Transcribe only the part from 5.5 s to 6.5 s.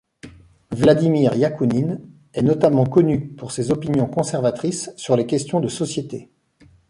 de société.